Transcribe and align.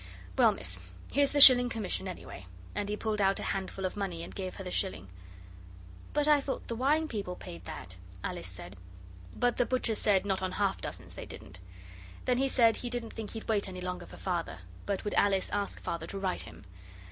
Well, 0.35 0.51
miss, 0.51 0.79
here's 1.11 1.31
the 1.31 1.39
shilling 1.39 1.69
commission, 1.69 2.07
anyway,' 2.07 2.47
and 2.73 2.89
he 2.89 2.97
pulled 2.97 3.21
out 3.21 3.39
a 3.39 3.43
handful 3.43 3.85
of 3.85 3.95
money 3.95 4.23
and 4.23 4.33
gave 4.33 4.55
her 4.55 4.63
the 4.63 4.71
shilling. 4.71 5.09
'But 6.11 6.27
I 6.27 6.41
thought 6.41 6.67
the 6.67 6.75
wine 6.75 7.07
people 7.07 7.35
paid 7.35 7.65
that,' 7.65 7.97
Alice 8.23 8.47
said. 8.47 8.77
But 9.35 9.57
the 9.57 9.65
butcher 9.67 9.93
said 9.93 10.25
not 10.25 10.41
on 10.41 10.53
half 10.53 10.81
dozens 10.81 11.13
they 11.13 11.27
didn't. 11.27 11.59
Then 12.25 12.39
he 12.39 12.49
said 12.49 12.77
he 12.77 12.89
didn't 12.89 13.13
think 13.13 13.33
he'd 13.33 13.47
wait 13.47 13.67
any 13.69 13.79
longer 13.79 14.07
for 14.07 14.17
Father 14.17 14.57
but 14.87 15.03
would 15.05 15.13
Alice 15.13 15.51
ask 15.51 15.79
Father 15.79 16.07
to 16.07 16.17
write 16.17 16.41
him? 16.41 16.63